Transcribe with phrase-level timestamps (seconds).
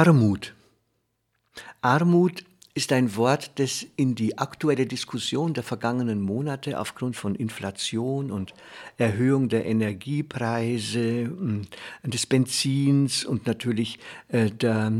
[0.00, 0.54] Armut.
[1.82, 8.30] Armut ist ein Wort, das in die aktuelle Diskussion der vergangenen Monate aufgrund von Inflation
[8.30, 8.54] und
[8.96, 11.66] Erhöhung der Energiepreise, hm,
[12.02, 14.90] des Benzins und natürlich äh, der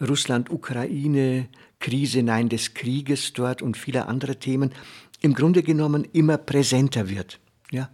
[0.00, 4.72] Russland-Ukraine-Krise, nein, des Krieges dort und vieler anderer Themen
[5.20, 7.38] im Grunde genommen immer präsenter wird.
[7.70, 7.90] Ja?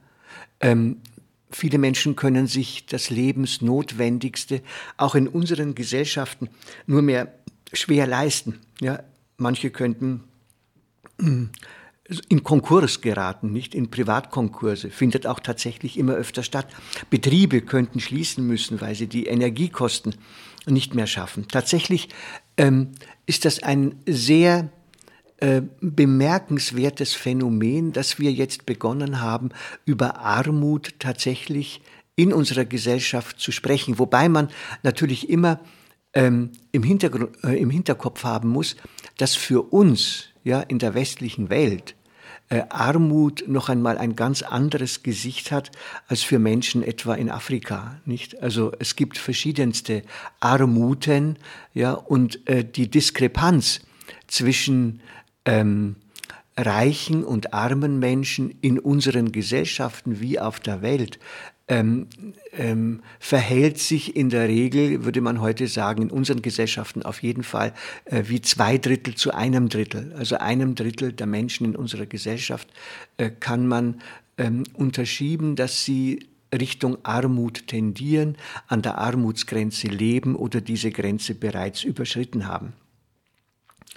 [0.60, 0.98] Ähm,
[1.54, 4.60] Viele Menschen können sich das Lebensnotwendigste
[4.96, 6.48] auch in unseren Gesellschaften
[6.86, 7.32] nur mehr
[7.72, 8.58] schwer leisten.
[8.80, 9.04] Ja,
[9.36, 10.24] manche könnten
[11.20, 11.50] hm,
[12.28, 16.66] in Konkurs geraten, nicht in Privatkonkurse, findet auch tatsächlich immer öfter statt.
[17.08, 20.16] Betriebe könnten schließen müssen, weil sie die Energiekosten
[20.66, 21.46] nicht mehr schaffen.
[21.46, 22.08] Tatsächlich
[22.56, 22.90] ähm,
[23.26, 24.70] ist das ein sehr
[25.38, 29.50] äh, bemerkenswertes Phänomen, dass wir jetzt begonnen haben,
[29.84, 31.80] über Armut tatsächlich
[32.16, 34.48] in unserer Gesellschaft zu sprechen, wobei man
[34.82, 35.60] natürlich immer
[36.12, 38.76] ähm, im, Hintergrund, äh, im Hinterkopf haben muss,
[39.16, 41.96] dass für uns ja in der westlichen Welt
[42.50, 45.72] äh, Armut noch einmal ein ganz anderes Gesicht hat
[46.06, 48.40] als für Menschen etwa in Afrika, nicht?
[48.42, 50.02] Also es gibt verschiedenste
[50.40, 51.38] Armuten,
[51.72, 53.80] ja, und äh, die Diskrepanz
[54.26, 55.00] zwischen
[55.44, 55.96] ähm,
[56.56, 61.18] reichen und armen Menschen in unseren Gesellschaften wie auf der Welt
[61.66, 62.08] ähm,
[62.52, 67.42] ähm, verhält sich in der Regel, würde man heute sagen, in unseren Gesellschaften auf jeden
[67.42, 67.72] Fall
[68.04, 70.12] äh, wie zwei Drittel zu einem Drittel.
[70.18, 72.68] Also einem Drittel der Menschen in unserer Gesellschaft
[73.16, 74.00] äh, kann man
[74.36, 78.36] ähm, unterschieben, dass sie Richtung Armut tendieren,
[78.68, 82.74] an der Armutsgrenze leben oder diese Grenze bereits überschritten haben.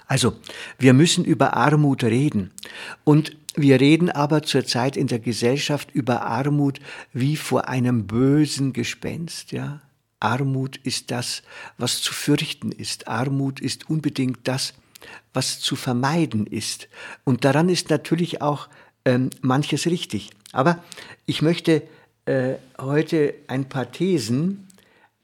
[0.08, 0.36] Also,
[0.78, 2.50] wir müssen über Armut reden.
[3.04, 6.80] Und wir reden aber zurzeit in der Gesellschaft über Armut
[7.12, 9.82] wie vor einem bösen Gespenst, ja.
[10.20, 11.42] Armut ist das,
[11.76, 13.06] was zu fürchten ist.
[13.06, 14.74] Armut ist unbedingt das,
[15.32, 16.88] was zu vermeiden ist.
[17.22, 18.68] Und daran ist natürlich auch
[19.04, 20.30] ähm, manches richtig.
[20.50, 20.82] Aber
[21.24, 21.82] ich möchte
[22.24, 24.66] äh, heute ein paar Thesen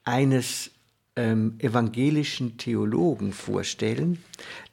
[0.04, 0.70] eines
[1.16, 4.22] ähm, evangelischen Theologen vorstellen,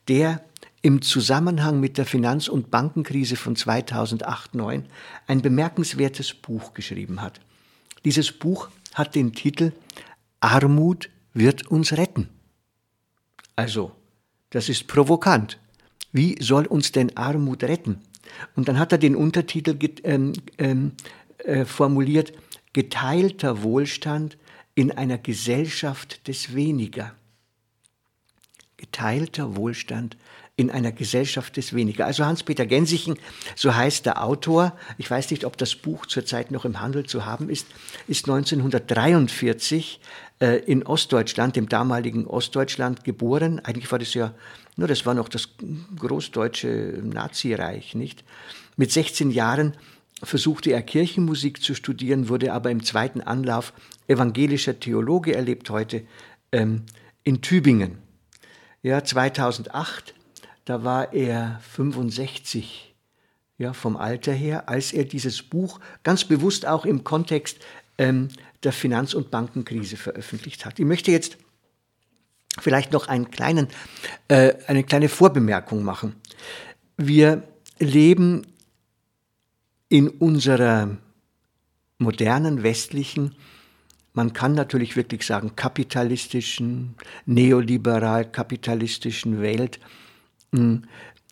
[0.08, 0.44] der
[0.82, 4.84] im Zusammenhang mit der Finanz- und Bankenkrise von 2008-9
[5.28, 7.40] ein bemerkenswertes Buch geschrieben hat.
[8.04, 9.74] Dieses Buch hat den Titel
[10.40, 12.30] Armut wird uns retten.
[13.56, 13.92] Also,
[14.50, 15.60] das ist provokant.
[16.12, 18.00] Wie soll uns denn Armut retten?
[18.56, 20.94] Und dann hat er den Untertitel ähm, ähm,
[21.38, 22.34] äh, formuliert,
[22.74, 24.38] geteilter Wohlstand
[24.74, 27.14] in einer Gesellschaft des Weniger
[28.82, 30.18] geteilter Wohlstand
[30.58, 32.06] in einer Gesellschaft des Weniger.
[32.06, 33.16] Also Hans-Peter Gensichen,
[33.56, 37.26] so heißt der Autor, ich weiß nicht, ob das Buch zurzeit noch im Handel zu
[37.26, 37.68] haben ist,
[38.08, 40.00] ist 1943
[40.40, 43.60] äh, in Ostdeutschland, dem damaligen Ostdeutschland, geboren.
[43.60, 44.34] Eigentlich war das ja,
[44.76, 45.50] nur das war noch das
[45.98, 48.24] großdeutsche Nazireich, nicht?
[48.78, 49.76] Mit 16 Jahren
[50.22, 53.74] versuchte er Kirchenmusik zu studieren, wurde aber im zweiten Anlauf
[54.08, 56.04] evangelischer Theologe, erlebt heute
[56.52, 56.84] ähm,
[57.24, 58.11] in Tübingen.
[58.84, 60.16] Ja, 2008,
[60.66, 62.96] da war er 65
[63.60, 67.60] ja, vom Alter her, als er dieses Buch ganz bewusst auch im Kontext
[68.00, 68.30] ähm,
[68.64, 70.80] der Finanz- und Bankenkrise veröffentlicht hat.
[70.80, 71.38] Ich möchte jetzt
[72.60, 73.68] vielleicht noch einen kleinen,
[74.30, 76.16] äh, eine kleine Vorbemerkung machen.
[76.98, 77.44] Wir
[77.78, 78.48] leben
[79.90, 80.98] in unserer
[82.00, 83.36] modernen westlichen
[84.14, 89.80] man kann natürlich wirklich sagen, kapitalistischen, neoliberal-kapitalistischen Welt,
[90.54, 90.84] hm,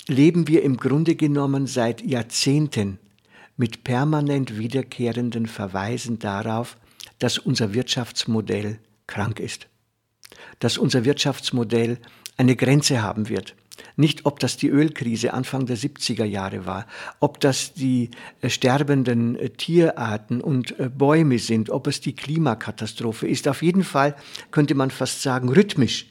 [0.07, 2.99] leben wir im Grunde genommen seit Jahrzehnten
[3.57, 6.77] mit permanent wiederkehrenden Verweisen darauf,
[7.19, 9.67] dass unser Wirtschaftsmodell krank ist,
[10.59, 11.99] dass unser Wirtschaftsmodell
[12.37, 13.55] eine Grenze haben wird,
[13.95, 16.85] nicht, ob das die Ölkrise Anfang der 70er Jahre war,
[17.19, 18.11] ob das die
[18.41, 23.47] äh, sterbenden äh, Tierarten und äh, Bäume sind, ob es die Klimakatastrophe ist.
[23.47, 24.15] Auf jeden Fall
[24.51, 26.07] könnte man fast sagen, rhythmisch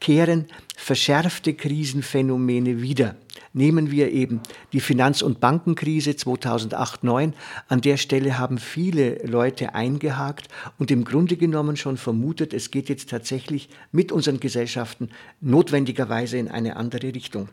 [0.00, 0.46] kehren
[0.76, 3.16] verschärfte Krisenphänomene wieder,
[3.52, 4.40] Nehmen wir eben
[4.72, 7.32] die Finanz- und Bankenkrise 2008-9.
[7.68, 10.48] An der Stelle haben viele Leute eingehakt
[10.78, 15.10] und im Grunde genommen schon vermutet, es geht jetzt tatsächlich mit unseren Gesellschaften
[15.40, 17.48] notwendigerweise in eine andere Richtung.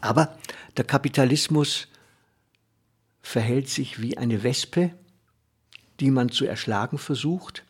[0.00, 0.36] Aber
[0.76, 1.88] der Kapitalismus
[3.22, 4.90] verhält sich wie eine Wespe,
[6.00, 7.62] die man zu erschlagen versucht.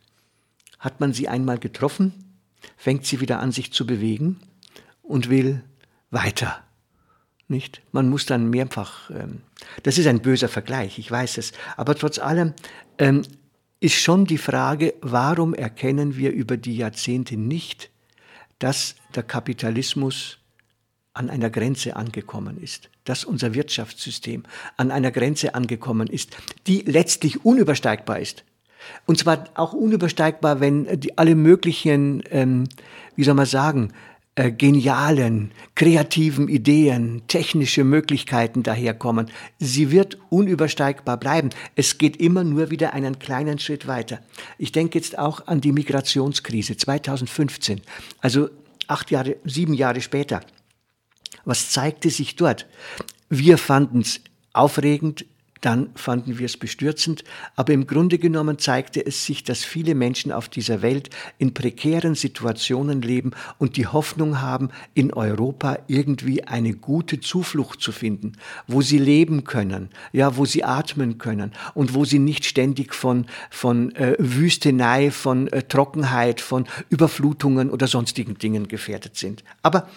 [0.79, 2.24] Hat man sie einmal getroffen,
[2.77, 4.41] fängt sie wieder an, sich zu bewegen
[5.03, 5.63] und will
[6.11, 6.63] weiter.
[7.49, 7.83] Nicht?
[7.93, 9.43] Man muss dann mehrfach, ähm,
[9.83, 12.55] das ist ein böser Vergleich, ich weiß es, aber trotz allem
[12.99, 13.23] ähm,
[13.81, 17.91] ist schon die Frage, warum erkennen wir über die Jahrzehnte nicht,
[18.59, 20.39] dass der Kapitalismus
[21.13, 24.45] an einer Grenze angekommen ist, dass unser Wirtschaftssystem
[24.77, 26.37] an einer Grenze angekommen ist,
[26.67, 28.45] die letztlich unübersteigbar ist.
[29.07, 32.65] Und zwar auch unübersteigbar, wenn die alle möglichen, ähm,
[33.17, 33.93] wie soll man sagen,
[34.37, 39.31] äh, genialen, kreativen Ideen, technische Möglichkeiten daherkommen.
[39.61, 41.51] Sie wird unübersteigbar bleiben.
[41.77, 44.19] Es geht immer nur wieder einen kleinen Schritt weiter.
[44.59, 47.81] Ich denke jetzt auch an die Migrationskrise 2015,
[48.21, 48.51] also
[48.89, 50.41] acht Jahre, sieben Jahre später.
[51.45, 52.67] Was zeigte sich dort?
[53.29, 54.21] Wir fanden es
[54.53, 55.27] aufregend,
[55.65, 57.25] dann fanden wir es bestürzend,
[57.57, 61.09] aber im Grunde genommen zeigte es sich, dass viele Menschen auf dieser Welt
[61.39, 67.93] in prekären Situationen leben und die Hoffnung haben, in Europa irgendwie eine gute Zuflucht zu
[67.93, 68.33] finden,
[68.67, 73.27] wo sie leben können, ja, wo sie atmen können und wo sie nicht ständig von,
[73.51, 79.45] von äh, Wüstenei, von äh, Trockenheit, von Überflutungen oder sonstigen Dingen gefährdet sind.
[79.63, 79.89] Aber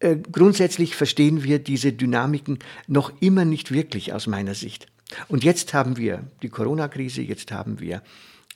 [0.00, 4.86] äh, grundsätzlich verstehen wir diese Dynamiken noch immer nicht wirklich aus meiner Sicht.
[5.28, 8.02] Und jetzt haben wir die Corona-Krise, jetzt haben wir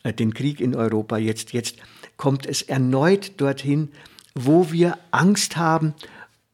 [0.02, 1.76] äh, den Krieg in Europa, jetzt, jetzt
[2.16, 3.90] kommt es erneut dorthin,
[4.34, 5.94] wo wir Angst haben,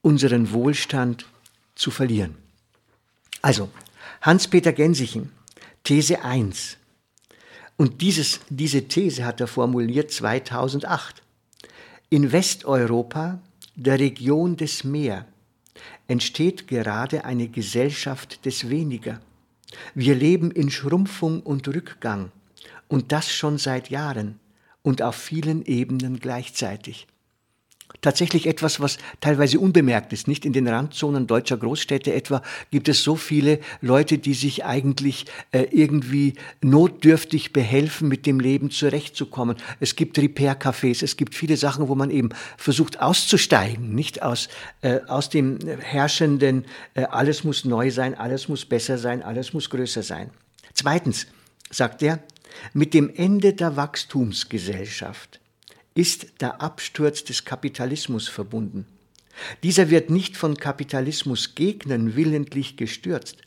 [0.02, 1.26] unseren Wohlstand
[1.74, 2.36] zu verlieren.
[3.42, 3.68] Also,
[4.22, 5.32] Hans-Peter Gensichen,
[5.82, 6.78] These 1.
[7.76, 11.22] Und dieses, diese These hat er formuliert 2008.
[12.08, 13.40] In Westeuropa
[13.76, 15.26] der Region des Meer
[16.08, 19.20] entsteht gerade eine Gesellschaft des Weniger.
[19.94, 22.32] Wir leben in Schrumpfung und Rückgang,
[22.88, 24.40] und das schon seit Jahren
[24.82, 27.06] und auf vielen Ebenen gleichzeitig
[28.00, 30.28] tatsächlich etwas, was teilweise unbemerkt ist.
[30.28, 35.26] Nicht in den Randzonen deutscher Großstädte etwa gibt es so viele Leute, die sich eigentlich
[35.52, 39.56] äh, irgendwie notdürftig behelfen, mit dem Leben zurechtzukommen.
[39.80, 44.48] Es gibt Repair-Cafés, es gibt viele Sachen, wo man eben versucht auszusteigen, nicht aus,
[44.82, 46.64] äh, aus dem herrschenden,
[46.94, 50.30] äh, alles muss neu sein, alles muss besser sein, alles muss größer sein.
[50.74, 51.26] Zweitens,
[51.70, 52.20] sagt er,
[52.72, 55.40] mit dem Ende der Wachstumsgesellschaft
[55.96, 58.86] ist der Absturz des Kapitalismus verbunden.
[59.62, 63.38] Dieser wird nicht von Kapitalismusgegnern willentlich gestürzt,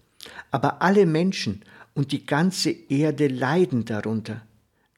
[0.52, 1.64] aber alle Menschen
[1.94, 4.42] und die ganze Erde leiden darunter.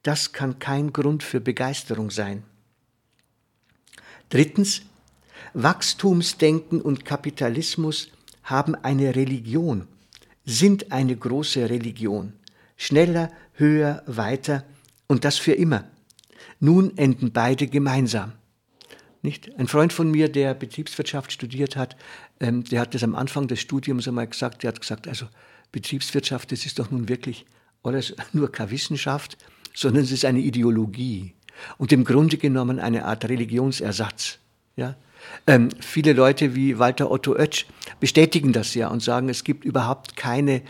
[0.03, 2.43] Das kann kein Grund für Begeisterung sein.
[4.29, 4.83] Drittens,
[5.53, 8.09] Wachstumsdenken und Kapitalismus
[8.43, 9.87] haben eine Religion,
[10.45, 12.33] sind eine große Religion.
[12.77, 14.63] Schneller, höher, weiter
[15.07, 15.83] und das für immer.
[16.59, 18.33] Nun enden beide gemeinsam.
[19.23, 19.55] Nicht?
[19.59, 21.95] Ein Freund von mir, der Betriebswirtschaft studiert hat,
[22.39, 25.27] ähm, der hat das am Anfang des Studiums einmal gesagt, der hat gesagt, also
[25.71, 27.45] Betriebswirtschaft, das ist doch nun wirklich
[27.83, 29.37] alles nur keine Wissenschaft,
[29.73, 31.33] sondern es ist eine Ideologie
[31.77, 34.39] und im Grunde genommen eine Art Religionsersatz.
[34.75, 34.95] Ja?
[35.45, 37.65] Ähm, viele Leute wie Walter Otto Oetsch
[37.99, 40.63] bestätigen das ja und sagen, es gibt überhaupt keine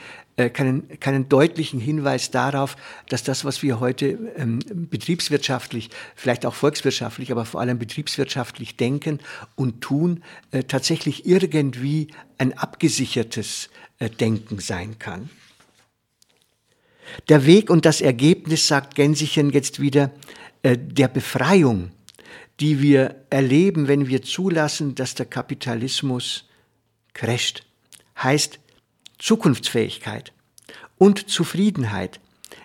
[0.49, 2.75] keinen, keinen deutlichen Hinweis darauf,
[3.09, 9.19] dass das, was wir heute ähm, betriebswirtschaftlich, vielleicht auch volkswirtschaftlich, aber vor allem betriebswirtschaftlich denken
[9.55, 12.07] und tun, äh, tatsächlich irgendwie
[12.37, 13.69] ein abgesichertes
[13.99, 15.29] äh, Denken sein kann.
[17.29, 20.11] Der Weg und das Ergebnis, sagt Gensichen jetzt wieder,
[20.63, 21.91] äh, der Befreiung,
[22.59, 26.45] die wir erleben, wenn wir zulassen, dass der Kapitalismus
[27.13, 27.65] crasht,
[28.21, 28.59] heißt,
[29.21, 30.33] Zukunftsfähigkeit
[30.97, 32.19] und Zufriedenheit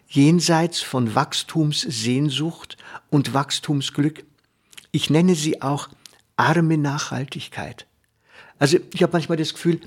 [0.08, 2.76] jenseits von Wachstumssehnsucht
[3.10, 4.24] und Wachstumsglück.
[4.90, 5.88] Ich nenne sie auch
[6.36, 7.86] arme Nachhaltigkeit.
[8.58, 9.80] Also ich habe manchmal das Gefühl,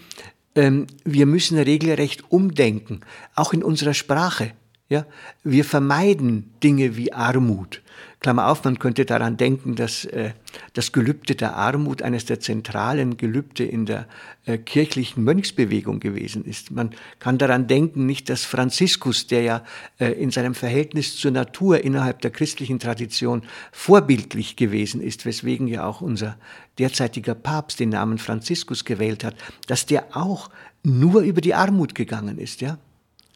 [0.56, 3.02] ähm, wir müssen regelrecht umdenken,
[3.34, 4.52] auch in unserer Sprache.
[4.90, 5.06] Ja,
[5.44, 7.84] wir vermeiden Dinge wie Armut.
[8.22, 10.32] Klammer auf, man könnte daran denken, dass äh,
[10.74, 14.08] das Gelübde der Armut eines der zentralen Gelübde in der
[14.46, 16.72] äh, kirchlichen Mönchsbewegung gewesen ist.
[16.72, 19.64] Man kann daran denken, nicht, dass Franziskus, der ja
[20.00, 25.86] äh, in seinem Verhältnis zur Natur innerhalb der christlichen Tradition vorbildlich gewesen ist, weswegen ja
[25.86, 26.36] auch unser
[26.80, 29.36] derzeitiger Papst den Namen Franziskus gewählt hat,
[29.68, 30.50] dass der auch
[30.84, 32.80] nur über die Armut gegangen ist, ja.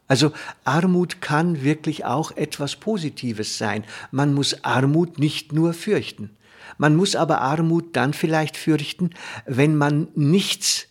[0.08, 0.32] Also
[0.64, 3.86] Armut kann wirklich auch etwas Positives sein.
[4.12, 6.32] Man muss Armut nicht nur fürchten.
[6.78, 9.12] Man muss aber Armut dann vielleicht fürchten,
[9.46, 10.88] wenn man nichts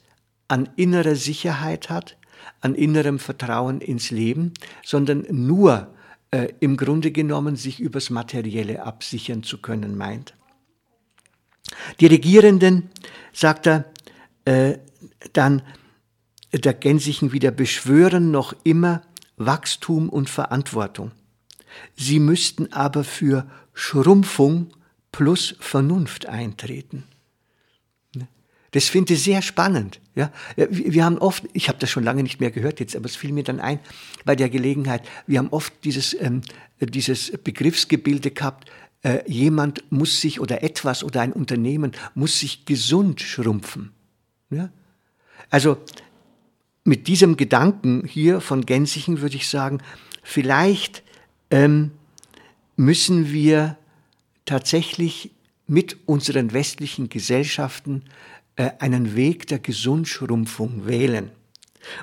[0.49, 2.17] an innerer Sicherheit hat,
[2.61, 4.53] an innerem Vertrauen ins Leben,
[4.85, 5.95] sondern nur
[6.31, 10.35] äh, im Grunde genommen sich übers Materielle absichern zu können meint.
[12.01, 12.91] Die Regierenden,
[13.33, 13.85] sagt er
[14.45, 14.79] äh,
[15.33, 15.63] dann,
[16.53, 19.03] der Gänsichen wieder beschwören noch immer
[19.37, 21.13] Wachstum und Verantwortung.
[21.97, 24.69] Sie müssten aber für Schrumpfung
[25.11, 27.05] plus Vernunft eintreten.
[28.73, 30.01] Das finde ich sehr spannend.
[30.15, 33.17] Ja, wir haben oft, ich habe das schon lange nicht mehr gehört jetzt, aber es
[33.17, 33.79] fiel mir dann ein
[34.25, 35.07] bei der Gelegenheit.
[35.27, 36.41] Wir haben oft dieses ähm,
[36.81, 38.71] dieses Begriffsgebilde gehabt.
[39.03, 43.93] Äh, jemand muss sich oder etwas oder ein Unternehmen muss sich gesund schrumpfen.
[44.51, 44.71] Ja?
[45.51, 45.79] Also
[46.85, 49.79] mit diesem Gedanken hier von Gänsichen würde ich sagen,
[50.23, 51.03] vielleicht
[51.51, 51.93] ähm,
[52.77, 53.77] müssen wir
[54.45, 55.31] tatsächlich
[55.67, 58.03] mit unseren westlichen Gesellschaften
[58.57, 61.31] äh, einen Weg der Gesundschrumpfung wählen.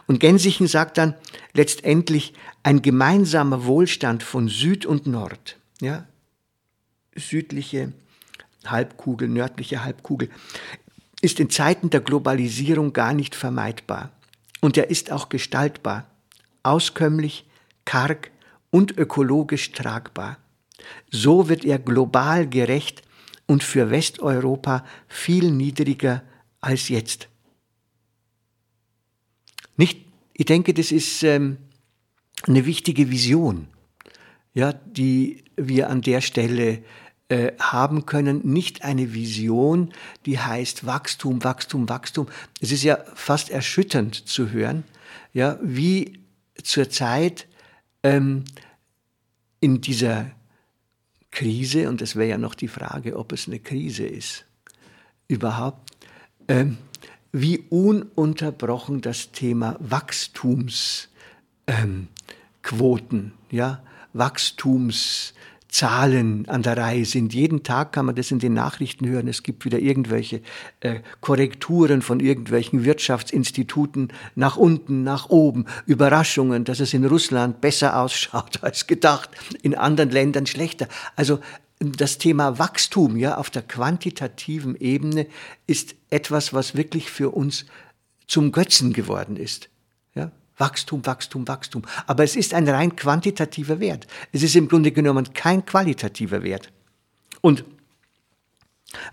[0.08, 1.16] Und Gänsichen sagt dann
[1.54, 2.34] letztendlich
[2.64, 6.06] ein gemeinsamer Wohlstand von Süd und Nord, ja,
[7.16, 7.94] südliche
[8.66, 10.30] Halbkugel, nördliche Halbkugel,
[11.22, 14.12] ist in Zeiten der Globalisierung gar nicht vermeidbar.
[14.62, 16.10] Und er ist auch gestaltbar,
[16.64, 17.46] auskömmlich,
[17.86, 18.32] karg
[18.72, 20.38] und ökologisch tragbar.
[21.10, 23.02] So wird er global gerecht
[23.46, 26.24] und für Westeuropa viel niedriger
[26.62, 27.30] als jetzt.
[29.76, 31.58] Nicht, ich denke, das ist ähm,
[32.48, 33.68] eine wichtige Vision,
[34.54, 36.84] ja, die wir an der Stelle
[37.30, 39.94] äh, haben können, nicht eine Vision,
[40.26, 42.28] die heißt Wachstum, Wachstum, Wachstum.
[42.60, 44.84] Es ist ja fast erschütternd zu hören,
[45.32, 46.20] ja, wie
[46.64, 47.48] zurzeit
[48.02, 48.46] ähm,
[49.60, 50.32] in dieser
[51.30, 54.46] Krise, und das wäre ja noch die Frage, ob es eine Krise ist,
[55.28, 55.98] überhaupt,
[56.48, 56.78] ähm,
[57.32, 61.08] wie ununterbrochen das Thema Wachstumsquoten,
[61.68, 63.84] ähm, ja,
[64.14, 65.36] Wachstums
[65.70, 67.34] Zahlen an der Reihe sind.
[67.34, 69.28] Jeden Tag kann man das in den Nachrichten hören.
[69.28, 70.42] Es gibt wieder irgendwelche
[70.80, 78.00] äh, Korrekturen von irgendwelchen Wirtschaftsinstituten nach unten, nach oben, Überraschungen, dass es in Russland besser
[78.00, 79.30] ausschaut als gedacht,
[79.62, 80.88] in anderen Ländern schlechter.
[81.16, 81.40] Also
[81.80, 85.28] das Thema Wachstum ja auf der quantitativen Ebene
[85.68, 87.66] ist etwas, was wirklich für uns
[88.28, 89.70] zum Götzen geworden ist.
[90.60, 91.82] Wachstum, Wachstum, Wachstum.
[92.06, 94.06] Aber es ist ein rein quantitativer Wert.
[94.32, 96.72] Es ist im Grunde genommen kein qualitativer Wert.
[97.42, 97.64] Und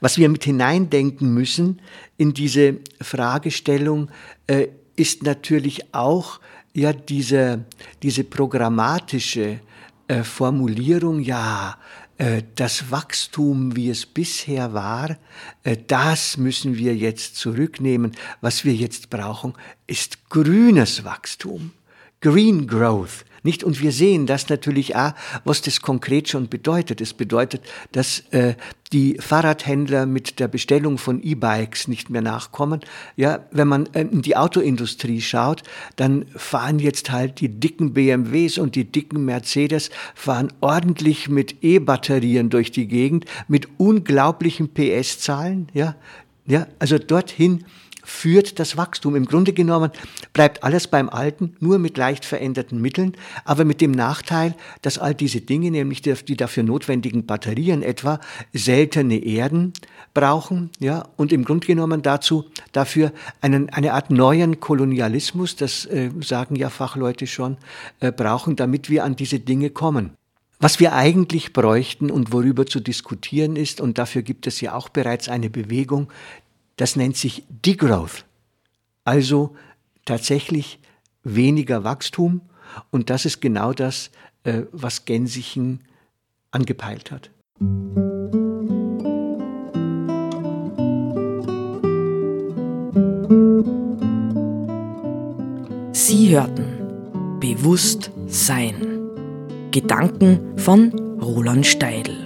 [0.01, 1.81] was wir mit hineindenken müssen
[2.17, 4.11] in diese Fragestellung,
[4.47, 6.41] äh, ist natürlich auch
[6.73, 7.65] ja diese,
[8.03, 9.61] diese programmatische
[10.09, 11.77] äh, Formulierung, ja,
[12.55, 15.19] das Wachstum, wie es bisher war,
[15.65, 18.13] äh, das müssen wir jetzt zurücknehmen.
[18.41, 19.55] Was wir jetzt brauchen,
[19.87, 21.73] ist grünes Wachstum,
[22.21, 23.25] Green Growth.
[23.47, 23.65] Nicht?
[23.65, 25.13] Und wir sehen das natürlich auch,
[25.45, 27.01] was das konkret schon bedeutet.
[27.01, 27.63] Es bedeutet,
[27.93, 28.55] dass äh,
[28.93, 32.81] die Fahrradhändler mit der Bestellung von E-Bikes nicht mehr nachkommen.
[33.15, 35.63] Ja, wenn man äh, in die Autoindustrie schaut,
[35.95, 42.51] dann fahren jetzt halt die dicken BMWs und die dicken Mercedes fahren ordentlich mit E-Batterien
[42.51, 45.69] durch die Gegend mit unglaublichen PS-Zahlen.
[45.73, 45.95] Ja,
[46.47, 47.65] ja, also dorthin
[48.07, 49.17] führt das Wachstum.
[49.17, 49.91] Im Grunde genommen
[50.33, 55.13] bleibt alles beim Alten, nur mit leicht veränderten Mitteln, aber mit dem Nachteil, dass all
[55.13, 58.21] diese Dinge, nämlich die, dafür notwendigen Batterien etwa,
[58.53, 59.73] seltene Erden
[60.15, 66.11] brauchen, ja, und im Grunde genommen dazu, dafür einen, eine Art neuen Kolonialismus, das äh,
[66.21, 67.57] sagen ja Fachleute schon,
[67.99, 70.13] äh, brauchen, damit wir an diese Dinge kommen.
[70.59, 74.89] Was wir eigentlich bräuchten und worüber zu diskutieren ist, und dafür gibt es ja auch
[74.89, 76.09] bereits eine Bewegung,
[76.77, 78.25] das nennt sich Degrowth.
[79.05, 79.57] Also
[80.05, 80.79] tatsächlich
[81.25, 82.43] weniger Wachstum.
[82.91, 84.11] Und das ist genau das,
[84.45, 85.83] äh, was Gensichen
[86.51, 87.31] angepeilt hat.
[95.93, 98.75] Sie hörten Bewusst Sein.
[99.71, 100.91] Gedanken von
[101.21, 102.26] Roland Steidl.